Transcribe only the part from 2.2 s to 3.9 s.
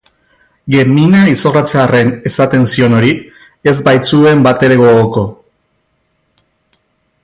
esaten zion hori, ez